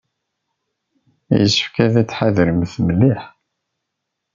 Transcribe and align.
Yessefk 1.39 1.75
ad 1.85 1.93
tḥadremt 2.09 2.73
mliḥ. 2.85 3.23